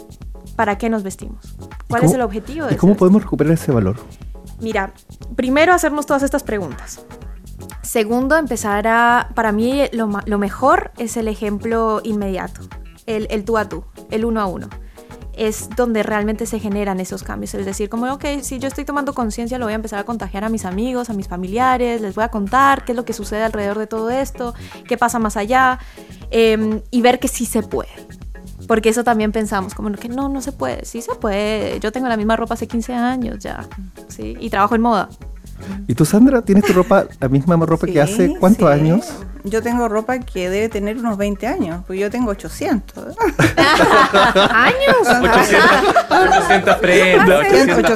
para 0.56 0.78
qué 0.78 0.88
nos 0.88 1.02
vestimos, 1.02 1.56
cuál 1.88 2.04
es 2.04 2.12
el 2.12 2.22
objetivo 2.22 2.66
de 2.66 2.74
¿Y 2.74 2.76
cómo 2.76 2.96
podemos 2.96 3.22
recuperar 3.22 3.52
ese 3.54 3.72
valor? 3.72 3.96
Mira, 4.60 4.92
primero 5.34 5.72
hacernos 5.72 6.06
todas 6.06 6.22
estas 6.22 6.42
preguntas. 6.42 7.04
Segundo, 7.82 8.36
empezar 8.36 8.86
a... 8.88 9.28
Para 9.34 9.52
mí 9.52 9.82
lo, 9.92 10.10
lo 10.24 10.38
mejor 10.38 10.90
es 10.98 11.16
el 11.16 11.28
ejemplo 11.28 12.00
inmediato, 12.02 12.62
el, 13.06 13.28
el 13.30 13.44
tú 13.44 13.58
a 13.58 13.68
tú, 13.68 13.84
el 14.10 14.24
uno 14.24 14.40
a 14.40 14.46
uno. 14.46 14.68
Es 15.36 15.68
donde 15.76 16.02
realmente 16.02 16.46
se 16.46 16.58
generan 16.58 16.98
esos 16.98 17.22
cambios. 17.22 17.54
Es 17.54 17.66
decir, 17.66 17.88
como, 17.88 18.10
ok, 18.12 18.24
si 18.40 18.58
yo 18.58 18.68
estoy 18.68 18.84
tomando 18.84 19.12
conciencia, 19.12 19.58
lo 19.58 19.66
voy 19.66 19.72
a 19.72 19.76
empezar 19.76 19.98
a 19.98 20.04
contagiar 20.04 20.44
a 20.44 20.48
mis 20.48 20.64
amigos, 20.64 21.10
a 21.10 21.12
mis 21.12 21.28
familiares, 21.28 22.00
les 22.00 22.14
voy 22.14 22.24
a 22.24 22.28
contar 22.28 22.84
qué 22.84 22.92
es 22.92 22.96
lo 22.96 23.04
que 23.04 23.12
sucede 23.12 23.42
alrededor 23.42 23.78
de 23.78 23.86
todo 23.86 24.10
esto, 24.10 24.54
qué 24.88 24.96
pasa 24.96 25.18
más 25.18 25.36
allá, 25.36 25.78
em, 26.30 26.80
y 26.90 27.02
ver 27.02 27.20
que 27.20 27.28
sí 27.28 27.44
se 27.44 27.62
puede. 27.62 27.90
Porque 28.66 28.88
eso 28.88 29.04
también 29.04 29.30
pensamos, 29.30 29.74
como 29.74 29.92
que 29.92 30.08
no, 30.08 30.28
no 30.28 30.40
se 30.40 30.52
puede, 30.52 30.84
sí 30.84 31.02
se 31.02 31.14
puede. 31.14 31.78
Yo 31.80 31.92
tengo 31.92 32.08
la 32.08 32.16
misma 32.16 32.36
ropa 32.36 32.54
hace 32.54 32.66
15 32.66 32.94
años 32.94 33.38
ya, 33.38 33.68
¿sí? 34.08 34.36
Y 34.40 34.50
trabajo 34.50 34.74
en 34.74 34.80
moda. 34.80 35.08
¿Y 35.88 35.94
tú, 35.94 36.04
Sandra, 36.04 36.42
tienes 36.42 36.64
tu 36.64 36.72
ropa, 36.72 37.06
la 37.20 37.28
misma 37.28 37.56
ropa 37.56 37.86
que 37.86 38.00
hace 38.00 38.28
Sí, 38.28 38.34
cuántos 38.38 38.68
sí. 38.72 38.74
años? 38.80 39.06
Yo 39.44 39.62
tengo 39.62 39.88
ropa 39.88 40.18
que 40.18 40.50
debe 40.50 40.68
tener 40.68 40.96
unos 40.98 41.16
20 41.16 41.46
años, 41.46 41.82
porque 41.86 42.00
yo 42.00 42.10
tengo 42.10 42.30
800. 42.32 43.14
¿Años? 44.50 44.96
800 45.06 46.74
prendas, 46.80 47.40
800, 47.40 47.78
800 47.78 47.92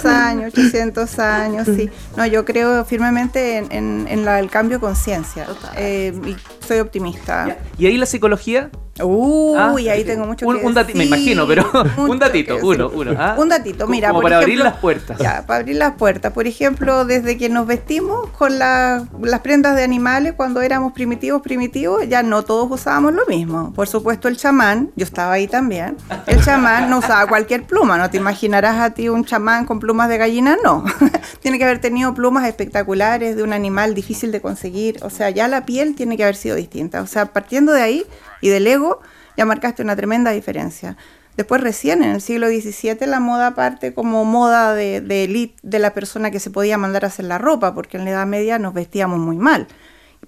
800 0.00 0.04
años, 0.06 0.52
800 0.52 1.18
años, 1.18 1.68
sí. 1.76 1.90
No, 2.16 2.26
yo 2.26 2.44
creo 2.44 2.84
firmemente 2.84 3.58
en, 3.58 3.70
en- 3.72 4.06
en 4.08 4.24
la- 4.24 4.40
el 4.40 4.50
cambio 4.50 4.78
de 4.78 4.80
conciencia. 4.80 5.46
Eh, 5.76 6.18
y 6.26 6.36
soy 6.66 6.80
optimista. 6.80 7.56
¿Y 7.78 7.86
ahí 7.86 7.96
la 7.96 8.06
psicología? 8.06 8.70
Uy, 9.04 9.88
Ah, 9.88 9.92
ahí 9.92 10.04
tengo 10.04 10.24
mucho 10.26 10.46
un, 10.46 10.58
que 10.58 10.66
un 10.66 10.74
dati- 10.74 10.94
Me 10.94 11.04
decir, 11.04 11.06
imagino, 11.06 11.46
pero 11.46 11.64
un 11.96 12.18
datito, 12.18 12.56
uno, 12.62 12.88
decir. 12.88 13.08
uno. 13.08 13.14
¿ah? 13.18 13.34
Un 13.38 13.48
datito, 13.48 13.86
mira. 13.86 14.08
Como 14.08 14.20
por 14.20 14.30
para 14.30 14.38
abrir 14.42 14.58
las 14.58 14.76
puertas. 14.76 15.18
Ya, 15.18 15.44
para 15.46 15.60
abrir 15.60 15.76
las 15.76 15.94
puertas. 15.94 16.32
Por 16.32 16.46
ejemplo, 16.46 17.04
desde 17.04 17.36
que 17.36 17.48
nos 17.48 17.66
vestimos 17.66 18.28
con 18.30 18.58
la- 18.58 19.04
las 19.22 19.40
prendas 19.40 19.76
de 19.76 19.82
animales 19.84 20.34
cuando 20.36 20.60
éramos 20.62 20.92
primitivos, 20.92 21.42
primitivos, 21.42 22.08
ya 22.08 22.22
no 22.22 22.42
todos 22.44 22.68
usábamos 22.70 23.12
lo 23.14 23.26
mismo. 23.26 23.72
Por 23.74 23.88
supuesto, 23.88 24.28
el 24.28 24.36
chamán, 24.36 24.90
yo 24.96 25.04
estaba 25.04 25.32
ahí 25.32 25.46
también, 25.48 25.96
el 26.26 26.42
chamán 26.44 26.90
no 26.90 26.98
usaba 26.98 27.26
cualquier 27.26 27.64
pluma. 27.64 27.98
No 27.98 28.10
te 28.10 28.16
imaginarás 28.16 28.80
a 28.80 28.90
ti 28.94 29.08
un 29.08 29.24
chamán 29.24 29.64
con 29.64 29.78
plumas 29.80 30.08
de 30.08 30.18
gallina, 30.18 30.56
no. 30.62 30.84
tiene 31.40 31.58
que 31.58 31.64
haber 31.64 31.80
tenido 31.80 32.14
plumas 32.14 32.46
espectaculares 32.46 33.36
de 33.36 33.42
un 33.42 33.52
animal 33.52 33.94
difícil 33.94 34.32
de 34.32 34.40
conseguir. 34.40 34.98
O 35.02 35.10
sea, 35.10 35.30
ya 35.30 35.48
la 35.48 35.64
piel 35.66 35.94
tiene 35.94 36.16
que 36.16 36.22
haber 36.24 36.36
sido 36.36 36.56
distinta. 36.56 37.02
O 37.02 37.06
sea, 37.06 37.26
partiendo 37.26 37.72
de 37.72 37.82
ahí 37.82 38.04
y 38.40 38.48
del 38.48 38.66
ego, 38.66 39.00
ya 39.36 39.44
marcaste 39.44 39.82
una 39.82 39.96
tremenda 39.96 40.30
diferencia. 40.30 40.96
Después 41.36 41.60
recién 41.60 42.02
en 42.02 42.10
el 42.10 42.20
siglo 42.20 42.48
XVII 42.48 42.96
la 43.06 43.20
moda 43.20 43.54
parte 43.54 43.94
como 43.94 44.24
moda 44.24 44.74
de, 44.74 45.00
de 45.00 45.24
élite 45.24 45.54
de 45.62 45.78
la 45.78 45.94
persona 45.94 46.30
que 46.32 46.40
se 46.40 46.50
podía 46.50 46.76
mandar 46.78 47.04
a 47.04 47.08
hacer 47.08 47.26
la 47.26 47.38
ropa, 47.38 47.74
porque 47.74 47.96
en 47.96 48.04
la 48.04 48.10
Edad 48.10 48.26
Media 48.26 48.58
nos 48.58 48.74
vestíamos 48.74 49.20
muy 49.20 49.36
mal. 49.36 49.68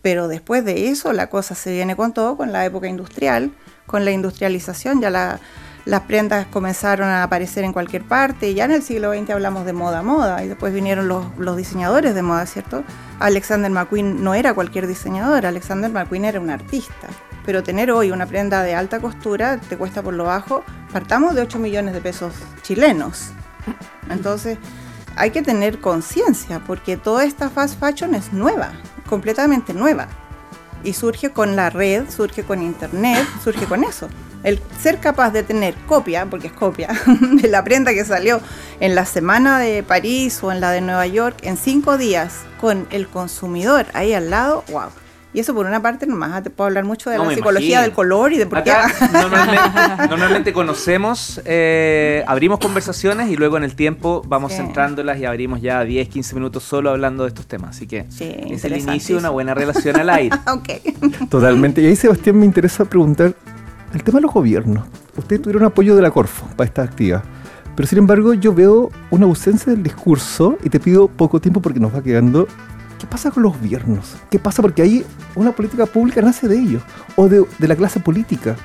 Pero 0.03 0.29
después 0.29 0.65
de 0.65 0.89
eso 0.89 1.13
la 1.13 1.29
cosa 1.29 1.57
se 1.57 1.73
viene 1.73 1.97
con 1.97 2.13
todo, 2.13 2.37
con 2.37 2.53
la 2.53 2.65
época 2.65 2.87
industrial, 2.87 3.51
con 3.87 4.05
la 4.05 4.13
industrialización, 4.13 5.01
ya 5.01 5.11
la- 5.11 5.41
las 5.85 6.03
prendas 6.03 6.47
comenzaron 6.47 7.09
a 7.09 7.25
aparecer 7.25 7.65
en 7.65 7.73
cualquier 7.73 8.05
parte, 8.05 8.55
ya 8.55 8.67
en 8.67 8.71
el 8.71 8.83
siglo 8.83 9.13
XX 9.13 9.31
hablamos 9.31 9.65
de 9.65 9.73
moda, 9.73 10.03
moda, 10.03 10.45
y 10.45 10.49
después 10.49 10.73
vinieron 10.73 11.09
los 11.09 11.57
diseñadores 11.57 12.15
de 12.15 12.23
moda, 12.23 12.47
¿cierto? 12.47 12.85
Alexander 13.19 13.71
McQueen 13.71 14.23
no 14.23 14.35
era 14.35 14.55
cualquier 14.55 14.87
diseñador, 14.87 15.45
Alexander 15.47 15.91
McQueen 15.91 16.27
era 16.27 16.39
un 16.39 16.51
artista. 16.51 17.09
Pero 17.45 17.63
tener 17.63 17.91
hoy 17.91 18.11
una 18.11 18.27
prenda 18.27 18.63
de 18.63 18.75
alta 18.75 19.01
costura 19.01 19.59
te 19.59 19.77
cuesta 19.77 20.03
por 20.03 20.15
lo 20.15 20.25
bajo, 20.25 20.65
partamos 20.93 21.35
de 21.35 21.43
8 21.43 21.59
millones 21.59 21.95
de 21.95 22.01
pesos 22.01 22.35
chilenos. 22.63 23.31
Entonces, 24.11 24.59
hay 25.17 25.31
que 25.31 25.43
tener 25.43 25.81
conciencia, 25.81 26.61
porque 26.67 26.97
toda 26.97 27.25
esta 27.25 27.51
fast 27.51 27.79
fashion 27.79 28.15
es 28.15 28.33
nueva, 28.33 28.73
completamente 29.09 29.75
nueva. 29.75 30.09
Y 30.83 30.95
surge 30.95 31.31
con 31.31 31.57
la 31.57 31.69
red, 31.69 32.09
surge 32.09 32.43
con 32.43 32.63
internet, 32.63 33.27
surge 33.45 33.67
con 33.67 33.85
eso. 33.85 34.09
El 34.43 34.59
ser 34.81 34.99
capaz 34.99 35.31
de 35.31 35.43
tener 35.43 35.75
copia, 35.87 36.25
porque 36.25 36.47
es 36.47 36.53
copia, 36.55 36.89
de 37.33 37.49
la 37.49 37.63
prenda 37.63 37.93
que 37.93 38.05
salió 38.05 38.41
en 38.81 38.95
la 38.95 39.05
semana 39.05 39.59
de 39.59 39.83
París 39.83 40.43
o 40.43 40.51
en 40.53 40.61
la 40.61 40.71
de 40.71 40.81
Nueva 40.81 41.07
York 41.07 41.37
en 41.43 41.59
cinco 41.59 41.99
días 41.99 42.39
con 42.59 42.87
el 42.91 43.09
consumidor 43.09 43.87
ahí 43.93 44.15
al 44.15 44.31
lado, 44.31 44.65
wow. 44.71 44.89
Y 45.33 45.39
eso 45.39 45.55
por 45.55 45.65
una 45.65 45.81
parte 45.81 46.07
nomás, 46.07 46.43
te 46.43 46.51
puedo 46.51 46.67
hablar 46.67 46.85
mucho 46.85 47.09
de 47.09 47.17
No 47.17 47.25
la 47.27 47.35
psicología 47.35 47.69
imagino. 47.69 47.83
del 47.83 47.93
color 47.93 48.33
y 48.33 48.39
de 48.39 48.47
por 48.47 48.65
qué... 48.65 48.73
Normalmente, 49.13 49.59
normalmente 50.09 50.53
conocemos, 50.53 51.41
eh, 51.45 52.25
abrimos 52.27 52.59
conversaciones 52.59 53.31
y 53.31 53.37
luego 53.37 53.57
en 53.57 53.63
el 53.63 53.77
tiempo 53.77 54.23
vamos 54.27 54.51
Sí. 54.53 54.59
centrándolas 54.59 55.19
y 55.21 55.27
abrimos 55.27 55.61
ya 55.61 55.85
10, 55.85 56.09
15 56.09 56.35
minutos 56.35 56.65
solo 56.65 56.91
hablando 56.91 57.23
de 57.23 57.29
estos 57.29 57.47
temas. 57.47 57.77
Así 57.77 57.87
que 57.87 58.07
Sí, 58.11 58.25
es 58.51 58.65
el 58.65 58.77
inicio 58.77 59.15
de 59.17 59.21
una 59.21 59.31
buena 59.31 59.55
relación 59.55 59.97
al 60.01 60.11
aire. 60.11 60.37
ok. 60.53 61.29
Totalmente. 61.29 61.81
Y 61.81 61.87
ahí, 61.87 61.95
Sebastián, 61.97 62.37
me 62.37 62.45
interesa 62.47 62.85
preguntar 62.85 63.33
el 63.95 64.03
tema 64.03 64.19
de 64.19 64.23
los 64.23 64.33
gobiernos. 64.35 64.85
Ustedes 65.17 65.43
tuvieron 65.43 65.63
apoyo 65.65 65.95
de 65.95 66.03
la 66.03 66.11
Corfo 66.11 66.47
para 66.57 66.67
esta 66.67 66.83
actividad. 66.83 67.23
Pero 67.77 67.87
sin 67.87 67.99
embargo, 67.99 68.35
yo 68.35 68.53
veo 68.53 68.91
una 69.11 69.27
ausencia 69.27 69.73
del 69.73 69.83
discurso 69.85 70.59
y 70.65 70.71
te 70.71 70.81
pido 70.81 71.07
poco 71.07 71.41
tiempo 71.41 71.63
porque 71.63 71.79
nos 71.79 71.95
va 71.95 72.03
quedando. 72.03 72.49
¿Qué 73.01 73.07
pasa 73.07 73.31
con 73.31 73.43
los 73.43 73.57
gobiernos? 73.57 74.17
¿Qué 74.31 74.39
pasa? 74.39 74.61
Porque 74.61 74.83
ahí 74.83 75.05
una 75.35 75.53
política 75.53 75.87
pública 75.87 76.21
nace 76.21 76.47
de 76.49 76.59
ellos 76.59 76.83
o 77.17 77.31
de, 77.31 77.47
la 77.59 77.75
clase 77.75 77.99
política. 77.99 78.57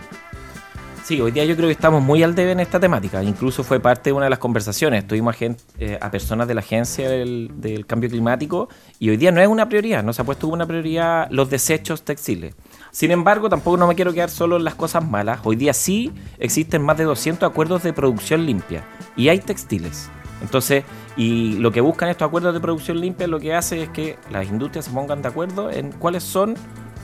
Sí, 1.05 1.21
hoy 1.21 1.31
día 1.31 1.45
yo 1.45 1.55
creo 1.55 1.69
que 1.69 1.73
estamos 1.73 2.03
muy 2.03 2.21
al 2.21 2.35
debe 2.35 2.51
en 2.51 2.59
esta 2.59 2.77
temática. 2.77 3.23
Incluso 3.23 3.63
fue 3.63 3.79
parte 3.79 4.09
de 4.09 4.13
una 4.13 4.25
de 4.25 4.31
las 4.31 4.39
conversaciones. 4.39 5.07
Tuvimos 5.07 5.37
eh, 5.39 5.97
a 6.01 6.11
personas 6.11 6.49
de 6.49 6.53
la 6.53 6.59
Agencia 6.59 7.09
del, 7.09 7.85
Cambio 7.87 8.09
Climático 8.09 8.67
y 8.99 9.09
hoy 9.09 9.15
día 9.15 9.31
no 9.31 9.39
es 9.39 9.47
una 9.47 9.69
prioridad, 9.69 10.03
no 10.03 10.11
se 10.11 10.21
ha 10.21 10.25
puesto 10.25 10.49
una 10.49 10.65
prioridad 10.65 11.27
los 11.29 11.49
desechos 11.49 12.03
textiles. 12.03 12.55
Sin 12.91 13.11
embargo, 13.11 13.47
tampoco 13.47 13.77
no 13.77 13.87
me 13.87 13.95
quiero 13.95 14.11
quedar 14.11 14.29
solo 14.29 14.57
en 14.57 14.65
las 14.65 14.75
cosas 14.75 15.07
malas. 15.07 15.39
Hoy 15.45 15.55
día 15.55 15.71
sí 15.73 16.11
existen 16.39 16.81
más 16.81 16.97
de 16.97 17.05
200 17.05 17.49
acuerdos 17.49 17.83
de 17.83 17.93
producción 17.93 18.45
limpia 18.45 18.83
y 19.15 19.29
hay 19.29 19.39
textiles. 19.39 20.09
Entonces, 20.41 20.83
y 21.15 21.57
lo 21.59 21.71
que 21.71 21.81
buscan 21.81 22.09
estos 22.09 22.27
acuerdos 22.27 22.53
de 22.53 22.59
producción 22.59 22.99
limpia 22.99 23.27
lo 23.27 23.39
que 23.39 23.53
hace 23.53 23.83
es 23.83 23.89
que 23.89 24.17
las 24.31 24.47
industrias 24.47 24.85
se 24.85 24.91
pongan 24.91 25.21
de 25.21 25.29
acuerdo 25.29 25.71
en 25.71 25.91
cuáles 25.91 26.23
son 26.23 26.55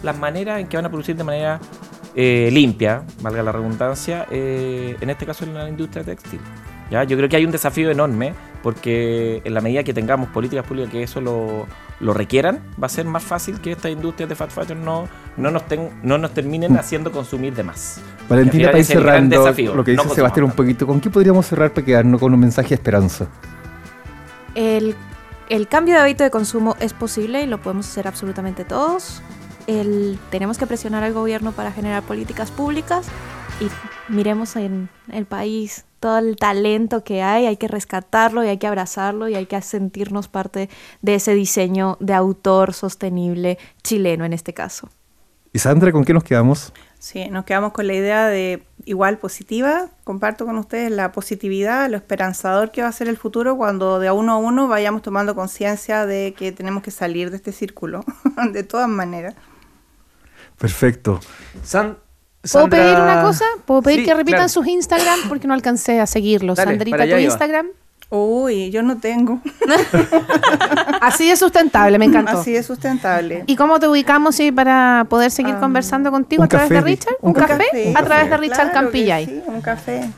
las 0.03 0.17
maneras 0.17 0.59
en 0.59 0.67
que 0.67 0.77
van 0.77 0.85
a 0.85 0.89
producir 0.89 1.15
de 1.15 1.23
manera 1.23 1.59
eh, 2.15 2.49
limpia, 2.51 3.03
valga 3.21 3.41
la 3.41 3.51
redundancia, 3.51 4.27
eh, 4.29 4.97
en 4.99 5.09
este 5.09 5.25
caso 5.25 5.45
en 5.45 5.53
la 5.53 5.69
industria 5.69 6.03
textil. 6.03 6.41
¿ya? 6.89 7.03
Yo 7.03 7.15
creo 7.15 7.29
que 7.29 7.37
hay 7.37 7.45
un 7.45 7.51
desafío 7.51 7.89
enorme 7.89 8.33
porque 8.63 9.41
en 9.43 9.53
la 9.53 9.61
medida 9.61 9.83
que 9.83 9.93
tengamos 9.93 10.29
políticas 10.29 10.65
públicas 10.65 10.91
que 10.91 11.03
eso 11.03 11.19
lo, 11.21 11.67
lo 11.99 12.13
requieran, 12.13 12.61
va 12.81 12.85
a 12.85 12.89
ser 12.89 13.05
más 13.05 13.23
fácil 13.23 13.59
que 13.59 13.71
estas 13.71 13.91
industrias 13.91 14.29
de 14.29 14.35
fast 14.35 14.51
fashion 14.51 14.85
no, 14.85 15.07
no, 15.37 15.51
nos, 15.51 15.67
ten- 15.67 15.89
no 16.03 16.17
nos 16.17 16.33
terminen 16.33 16.77
haciendo 16.77 17.11
consumir 17.11 17.53
de 17.55 17.63
más. 17.63 18.01
Valentina, 18.29 18.67
para 18.67 18.79
ir 18.79 18.85
cerrando 18.85 19.39
desafío, 19.39 19.75
lo 19.75 19.83
que 19.83 19.93
no 19.93 20.03
dice 20.03 20.15
Sebastián 20.15 20.45
un 20.45 20.51
poquito, 20.51 20.85
¿con 20.85 21.01
qué 21.01 21.09
podríamos 21.09 21.45
cerrar 21.45 21.71
para 21.73 21.85
quedarnos 21.85 22.19
con 22.19 22.33
un 22.33 22.39
mensaje 22.39 22.69
de 22.69 22.75
esperanza? 22.75 23.27
El, 24.55 24.95
el 25.49 25.67
cambio 25.67 25.95
de 25.95 26.01
hábito 26.01 26.23
de 26.23 26.29
consumo 26.29 26.75
es 26.79 26.93
posible 26.93 27.41
y 27.43 27.47
lo 27.47 27.61
podemos 27.61 27.87
hacer 27.87 28.07
absolutamente 28.07 28.65
todos. 28.65 29.21
El, 29.67 30.19
tenemos 30.29 30.57
que 30.57 30.67
presionar 30.67 31.03
al 31.03 31.13
gobierno 31.13 31.51
para 31.51 31.71
generar 31.71 32.03
políticas 32.03 32.51
públicas 32.51 33.07
y 33.59 33.67
miremos 34.11 34.55
en 34.55 34.89
el 35.11 35.25
país 35.25 35.85
todo 36.01 36.17
el 36.17 36.35
talento 36.35 37.05
que 37.05 37.21
hay, 37.21 37.45
hay 37.45 37.55
que 37.55 37.69
rescatarlo 37.69 38.43
y 38.43 38.47
hay 38.47 38.57
que 38.57 38.67
abrazarlo 38.67 39.29
y 39.29 39.35
hay 39.35 39.45
que 39.45 39.61
sentirnos 39.61 40.27
parte 40.27 40.69
de 41.01 41.15
ese 41.15 41.33
diseño 41.33 41.95
de 42.01 42.13
autor 42.13 42.73
sostenible 42.73 43.57
chileno 43.83 44.25
en 44.25 44.33
este 44.33 44.53
caso. 44.53 44.89
Y 45.53 45.59
Sandra, 45.59 45.91
¿con 45.91 46.03
qué 46.03 46.13
nos 46.13 46.23
quedamos? 46.23 46.73
Sí, 46.97 47.29
nos 47.29 47.45
quedamos 47.45 47.71
con 47.71 47.85
la 47.85 47.93
idea 47.93 48.27
de 48.27 48.63
igual 48.85 49.19
positiva. 49.19 49.89
Comparto 50.03 50.45
con 50.45 50.57
ustedes 50.57 50.91
la 50.91 51.11
positividad, 51.11 51.89
lo 51.89 51.97
esperanzador 51.97 52.71
que 52.71 52.81
va 52.81 52.87
a 52.87 52.91
ser 52.91 53.07
el 53.07 53.17
futuro 53.17 53.55
cuando 53.55 53.99
de 53.99 54.07
a 54.07 54.13
uno 54.13 54.33
a 54.33 54.37
uno 54.37 54.67
vayamos 54.67 55.01
tomando 55.01 55.35
conciencia 55.35 56.05
de 56.05 56.33
que 56.37 56.51
tenemos 56.51 56.81
que 56.83 56.91
salir 56.91 57.29
de 57.29 57.37
este 57.37 57.51
círculo, 57.51 58.03
de 58.53 58.63
todas 58.63 58.87
maneras. 58.89 59.35
Perfecto. 60.57 61.19
San- 61.63 61.97
¿Puedo 62.51 62.69
pedir 62.69 62.95
una 62.99 63.21
cosa? 63.21 63.45
¿Puedo 63.65 63.81
pedir 63.81 63.99
Sí, 63.99 64.05
que 64.05 64.13
repitan 64.13 64.39
claro. 64.39 64.49
sus 64.49 64.67
Instagram? 64.67 65.19
Porque 65.29 65.47
no 65.47 65.53
alcancé 65.53 65.99
a 65.99 66.07
seguirlos. 66.07 66.57
Dale, 66.57 66.71
Sandrita, 66.71 66.97
tu. 66.97 67.17
Instagram. 67.17 67.67
Uy, 68.09 68.71
yo 68.71 68.81
no 68.83 68.97
tengo. 68.97 69.39
Así 71.01 71.29
de 71.29 71.35
sustentable, 71.37 71.97
me 71.97 72.05
encantó. 72.05 72.39
Así 72.39 72.51
de 72.51 72.61
sustentable. 72.63 73.43
¿Y 73.47 73.55
cómo 73.55 73.79
te 73.79 73.87
ubicamos 73.87 74.35
sí, 74.35 74.51
para 74.51 75.05
poder 75.09 75.31
seguir 75.31 75.55
Ah, 75.55 75.59
conversando 75.61 76.11
contigo 76.11 76.43
a 76.43 76.47
través 76.47 76.69
café, 76.69 76.81
de 76.81 76.81
Richard? 76.81 77.15
un 77.21 77.29
¿Un, 77.29 77.33
café, 77.33 77.65
café? 77.65 77.93
A 77.95 78.03
través 78.03 78.29
de. 78.29 78.37
Richard 78.37 78.71
Claro 78.71 78.73
Campillay. 78.73 79.25
Sí, 79.25 79.41
un 79.47 79.61
café. 79.61 80.09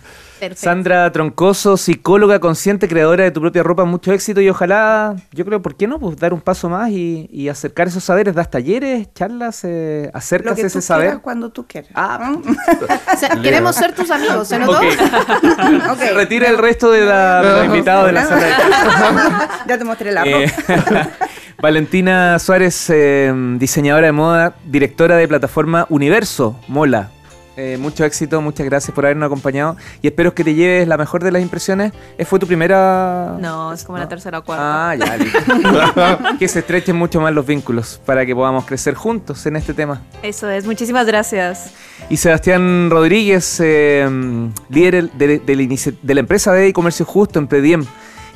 Perfecto. 0.50 0.64
Sandra 0.64 1.12
Troncoso, 1.12 1.78
psicóloga 1.78 2.40
consciente, 2.40 2.88
creadora 2.88 3.24
de 3.24 3.32
tu 3.32 3.40
propia 3.42 3.64
ropa, 3.64 3.86
mucho 3.86 4.12
éxito 4.12 4.42
y 4.42 4.50
ojalá, 4.50 5.16
yo 5.32 5.46
creo, 5.46 5.62
¿por 5.62 5.76
qué 5.76 5.88
no? 5.88 6.00
Pues 6.00 6.18
dar 6.18 6.34
un 6.34 6.42
paso 6.42 6.68
más 6.70 6.90
y, 6.90 7.30
y 7.32 7.48
acercar 7.50 7.88
esos 7.88 8.04
saberes, 8.04 8.36
das 8.36 8.50
talleres, 8.52 9.08
charlas, 9.14 9.62
eh, 9.64 10.10
Lo 10.12 10.18
acércase 10.18 10.62
que 10.62 10.68
ese 10.68 10.80
tú 10.80 10.86
saber. 10.86 11.20
cuando 11.20 11.50
tú 11.50 11.66
quieras. 11.66 11.92
Ah, 11.96 12.20
¿Mm? 12.36 12.42
O 13.14 13.18
sea, 13.18 13.30
queremos 13.42 13.76
ser 13.76 13.94
tus 13.96 14.12
amigos, 14.12 14.48
¿se 14.48 14.60
notó? 14.60 14.80
Se 15.98 16.14
retira 16.14 16.50
el 16.50 16.58
resto 16.58 16.92
de, 16.92 17.06
la, 17.06 17.42
de 17.42 17.52
los 17.54 17.66
invitados 17.66 18.06
de 18.08 18.12
la 18.12 18.26
sala 18.26 18.46
de 18.46 18.54
ya 19.68 19.78
te 19.78 19.84
mostré 19.86 20.12
la 20.12 20.24
Eh, 20.26 20.52
ropa. 20.68 21.10
Valentina 21.62 22.38
Suárez, 22.40 22.90
eh, 22.90 23.34
diseñadora 23.58 24.08
de 24.08 24.12
moda, 24.12 24.56
directora 24.66 25.16
de 25.16 25.28
plataforma 25.28 25.86
Universo 25.90 26.60
Mola. 26.68 27.10
Eh, 27.56 27.78
mucho 27.80 28.04
éxito, 28.04 28.42
muchas 28.42 28.66
gracias 28.66 28.96
por 28.96 29.06
habernos 29.06 29.28
acompañado 29.28 29.78
y 30.02 30.08
espero 30.08 30.34
que 30.34 30.44
te 30.44 30.56
lleves 30.56 30.88
la 30.88 30.98
mejor 30.98 31.24
de 31.24 31.32
las 31.32 31.42
impresiones. 31.42 31.94
¿Eh, 32.18 32.26
¿Fue 32.26 32.40
tu 32.40 32.48
primera...? 32.48 33.38
No, 33.40 33.72
es 33.72 33.84
como 33.84 34.00
la 34.00 34.08
tercera 34.08 34.40
o 34.40 34.44
cuarta. 34.44 34.90
Ah, 34.90 34.96
ya, 34.96 35.18
listo. 35.18 35.40
que 36.40 36.48
se 36.48 36.60
estrechen 36.60 36.96
mucho 36.96 37.22
más 37.22 37.34
los 37.34 37.46
vínculos 37.46 38.02
para 38.06 38.26
que 38.26 38.34
podamos 38.34 38.66
crecer 38.66 38.96
juntos 38.96 39.46
en 39.46 39.56
este 39.56 39.74
tema. 39.74 40.02
Eso 40.24 40.50
es, 40.50 40.66
muchísimas 40.66 41.06
gracias. 41.06 41.74
Y 42.10 42.18
Sebastián 42.18 42.90
Rodríguez, 42.90 43.60
eh, 43.60 44.10
líder 44.70 45.12
de, 45.12 45.40
de 45.40 45.56
la 45.56 45.94
de 46.02 46.14
la 46.14 46.20
empresa 46.20 46.52
de 46.54 46.74
comercio 46.74 47.06
justo 47.06 47.40
en 47.40 47.48
Prediem, 47.48 47.86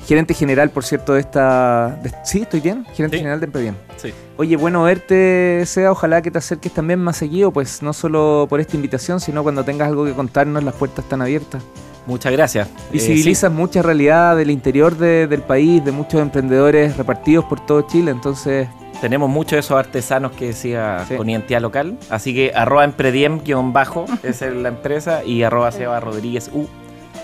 gerente 0.07 0.33
general, 0.33 0.69
por 0.69 0.83
cierto, 0.85 1.13
de 1.13 1.19
esta... 1.19 1.99
de- 2.01 2.11
¿Sí? 2.23 2.41
¿Estoy 2.41 2.61
bien? 2.61 2.85
Gerente 2.93 3.17
Sí. 3.17 3.19
general 3.19 3.39
de 3.39 3.47
Prediem. 3.47 3.75
Sí. 3.97 4.13
Oye, 4.37 4.55
bueno 4.55 4.83
verte, 4.83 5.63
Seba. 5.65 5.91
Ojalá 5.91 6.21
que 6.21 6.31
te 6.31 6.37
acerques 6.37 6.71
también 6.73 6.99
más 6.99 7.17
seguido, 7.17 7.51
pues 7.51 7.81
no 7.83 7.91
solo 7.93 8.47
por 8.49 8.59
esta 8.59 8.75
invitación, 8.75 9.19
sino 9.19 9.43
cuando 9.43 9.63
tengas 9.63 9.87
algo 9.89 10.05
que 10.05 10.13
contarnos, 10.13 10.63
las 10.63 10.73
puertas 10.75 11.05
están 11.05 11.21
abiertas. 11.21 11.61
Muchas 12.05 12.31
gracias. 12.31 12.67
Eh, 12.67 12.71
Visibilizas 12.93 13.51
mucha 13.51 13.81
realidad 13.81 14.37
del 14.37 14.49
interior 14.49 14.95
de- 14.97 15.27
del 15.27 15.41
país, 15.41 15.83
de 15.83 15.91
muchos 15.91 16.21
emprendedores 16.21 16.95
repartidos 16.95 17.43
por 17.45 17.65
todo 17.65 17.81
Chile, 17.81 18.11
entonces 18.11 18.69
tenemos 19.01 19.29
muchos 19.29 19.51
de 19.51 19.59
esos 19.59 19.77
artesanos 19.77 20.31
que 20.31 20.47
decía 20.47 21.03
Sí. 21.07 21.15
con 21.17 21.29
identidad 21.29 21.59
local. 21.61 21.97
Así 22.09 22.33
que 22.33 22.53
arroba 22.55 22.85
emprediem 22.85 23.41
guion 23.43 23.73
bajo 23.73 24.05
es 24.23 24.39
la 24.41 24.69
empresa 24.69 25.23
y 25.25 25.43
arroba 25.43 25.71
Seba 25.73 25.99
Rodríguez 25.99 26.49
U 26.53 26.65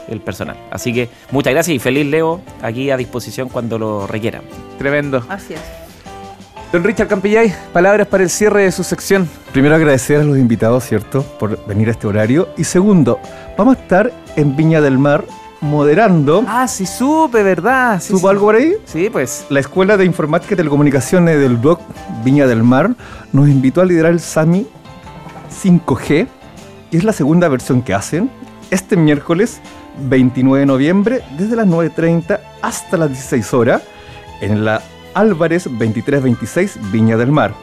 el 0.07 0.21
personal. 0.21 0.57
Así 0.71 0.93
que 0.93 1.09
muchas 1.31 1.53
gracias 1.53 1.75
y 1.75 1.79
feliz 1.79 2.05
Leo 2.05 2.41
aquí 2.61 2.91
a 2.91 2.97
disposición 2.97 3.49
cuando 3.49 3.77
lo 3.79 4.07
requieran. 4.07 4.41
tremendo. 4.77 5.23
Así 5.29 5.53
es. 5.53 5.61
Don 6.71 6.83
Richard 6.83 7.07
Campillay, 7.07 7.53
palabras 7.71 8.07
para 8.07 8.23
el 8.23 8.29
cierre 8.31 8.63
de 8.63 8.71
su 8.71 8.83
sección. 8.83 9.29
Primero 9.51 9.75
agradecer 9.75 10.21
a 10.21 10.23
los 10.23 10.37
invitados, 10.39 10.83
¿cierto?, 10.83 11.21
por 11.39 11.63
venir 11.67 11.87
a 11.89 11.91
este 11.91 12.07
horario. 12.07 12.49
Y 12.57 12.63
segundo, 12.63 13.19
vamos 13.57 13.77
a 13.77 13.79
estar 13.79 14.11
en 14.35 14.55
Viña 14.55 14.81
del 14.81 14.97
Mar 14.97 15.23
moderando. 15.61 16.43
Ah, 16.47 16.67
sí 16.67 16.87
supe, 16.87 17.43
¿verdad? 17.43 18.01
Sí, 18.01 18.07
¿Supo 18.07 18.27
sí. 18.27 18.27
algo 18.27 18.45
por 18.47 18.55
ahí? 18.55 18.73
Sí, 18.85 19.07
pues. 19.11 19.45
La 19.49 19.59
Escuela 19.59 19.97
de 19.97 20.05
Informática 20.05 20.55
y 20.55 20.57
Telecomunicaciones 20.57 21.39
del 21.39 21.57
blog 21.57 21.79
Viña 22.23 22.47
del 22.47 22.63
Mar 22.63 22.95
nos 23.31 23.47
invitó 23.47 23.81
a 23.81 23.85
liderar 23.85 24.11
el 24.11 24.19
SAMI 24.19 24.65
5G, 25.63 26.27
y 26.91 26.97
es 26.97 27.03
la 27.03 27.13
segunda 27.13 27.47
versión 27.49 27.81
que 27.83 27.93
hacen, 27.93 28.29
este 28.71 28.97
miércoles 28.97 29.61
29 29.97 30.61
de 30.61 30.65
noviembre, 30.65 31.21
desde 31.37 31.55
las 31.55 31.67
9.30 31.67 32.39
hasta 32.61 32.97
las 32.97 33.09
16 33.09 33.53
horas, 33.53 33.81
en 34.41 34.65
la 34.65 34.81
Álvarez 35.13 35.65
2326 35.65 36.79
Viña 36.91 37.17
del 37.17 37.31
Mar. 37.31 37.53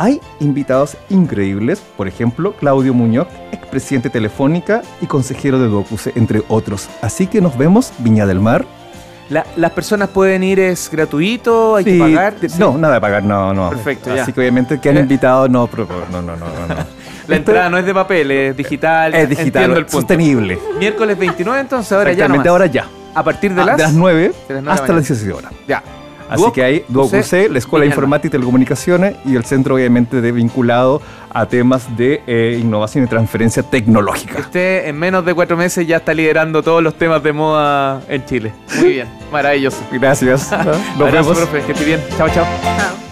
Hay 0.00 0.20
invitados 0.40 0.96
increíbles, 1.10 1.80
por 1.96 2.06
ejemplo, 2.06 2.52
Claudio 2.52 2.94
Muñoz, 2.94 3.26
expresidente 3.50 4.10
Telefónica 4.10 4.82
y 5.00 5.06
consejero 5.06 5.58
de 5.58 5.68
Docuse, 5.68 6.12
entre 6.14 6.42
otros. 6.48 6.88
Así 7.02 7.26
que 7.26 7.40
nos 7.40 7.58
vemos, 7.58 7.92
Viña 7.98 8.24
del 8.26 8.38
Mar. 8.40 8.64
La- 9.28 9.44
las 9.56 9.72
personas 9.72 10.08
pueden 10.08 10.42
ir, 10.42 10.58
es 10.60 10.88
gratuito, 10.90 11.76
hay 11.76 11.84
que 11.84 11.98
pagar. 11.98 12.34
te- 12.34 12.48
Sí. 12.48 12.56
No, 12.58 12.78
nada 12.78 12.94
de 12.94 13.00
pagar, 13.00 13.24
no, 13.24 13.52
no. 13.52 13.70
Perfecto, 13.70 14.10
Así 14.12 14.26
ya. 14.28 14.32
que 14.32 14.40
obviamente 14.40 14.80
que 14.80 14.88
han 14.88 14.96
Eh. 14.98 15.00
invitado, 15.00 15.48
no, 15.48 15.68
no, 15.76 15.86
no, 16.10 16.22
no, 16.22 16.36
no. 16.36 16.36
no. 16.36 16.74
La 17.28 17.36
entrada 17.36 17.68
no 17.70 17.78
es 17.78 17.84
de 17.86 17.94
papel, 17.94 18.30
es 18.30 18.56
digital. 18.56 19.14
es 19.14 19.28
digital, 19.28 19.46
Entiendo 19.46 19.76
el 19.78 19.84
punto. 19.86 19.98
sostenible. 19.98 20.58
Miércoles 20.78 21.18
29, 21.18 21.60
entonces 21.60 21.92
ahora 21.92 22.10
ya 22.10 22.12
Exactamente, 22.24 22.48
ahora 22.48 22.66
ya. 22.66 22.86
A 23.14 23.22
partir 23.22 23.54
de 23.54 23.62
Ah, 23.62 23.66
las... 23.66 23.76
de 23.76 23.82
las 23.84 23.92
9 23.94 24.20
de 24.48 24.54
las 24.54 24.62
nueve 24.62 24.70
hasta 24.70 24.86
de 24.86 24.92
la 24.92 24.96
las 24.98 25.08
16 25.08 25.32
horas. 25.34 25.52
Ya. 25.66 25.82
Así 26.30 26.42
Duoc 26.42 26.54
que 26.56 26.62
hay 26.62 26.84
UC, 26.94 27.50
la 27.50 27.58
Escuela 27.58 27.84
de. 27.84 27.88
Informática 27.88 28.26
y 28.28 28.30
Telecomunicaciones 28.32 29.16
y 29.24 29.34
el 29.34 29.46
centro 29.46 29.76
obviamente 29.76 30.20
de 30.20 30.30
vinculado 30.30 31.00
a 31.30 31.46
temas 31.46 31.96
de 31.96 32.22
eh, 32.26 32.58
innovación 32.60 33.04
y 33.04 33.06
transferencia 33.06 33.62
tecnológica. 33.62 34.38
Usted 34.38 34.88
en 34.88 34.98
menos 34.98 35.24
de 35.24 35.32
cuatro 35.32 35.56
meses 35.56 35.86
ya 35.86 35.96
está 35.96 36.12
liderando 36.12 36.62
todos 36.62 36.82
los 36.82 36.94
temas 36.98 37.22
de 37.22 37.32
moda 37.32 38.02
en 38.08 38.26
Chile. 38.26 38.52
Muy 38.78 38.92
bien, 38.92 39.08
maravilloso. 39.32 39.78
Gracias. 39.90 40.50
Nos 40.52 40.60
Abrazo, 41.08 41.30
vemos. 41.30 41.38
profe, 41.38 41.62
que 41.64 41.72
esté 41.72 41.84
bien. 41.86 42.00
Chao, 42.18 42.28
chao. 42.28 42.44
Chao. 42.62 43.07